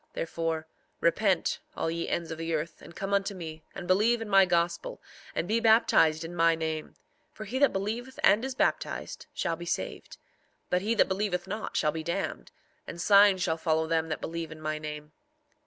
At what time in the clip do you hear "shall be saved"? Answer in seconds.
9.31-10.17